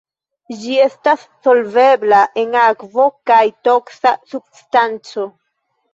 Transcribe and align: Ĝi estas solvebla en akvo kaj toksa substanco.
Ĝi 0.61 0.77
estas 0.85 1.25
solvebla 1.47 2.23
en 2.43 2.57
akvo 2.63 3.07
kaj 3.33 3.43
toksa 3.69 4.15
substanco. 4.33 5.29